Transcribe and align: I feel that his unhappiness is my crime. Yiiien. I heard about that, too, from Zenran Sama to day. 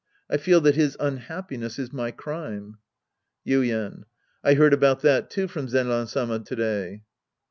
I 0.31 0.37
feel 0.37 0.61
that 0.61 0.73
his 0.73 0.97
unhappiness 0.99 1.77
is 1.77 1.93
my 1.93 2.09
crime. 2.09 2.77
Yiiien. 3.45 4.05
I 4.43 4.55
heard 4.55 4.73
about 4.73 5.01
that, 5.03 5.29
too, 5.29 5.47
from 5.47 5.67
Zenran 5.67 6.07
Sama 6.07 6.39
to 6.39 6.55
day. 6.55 7.03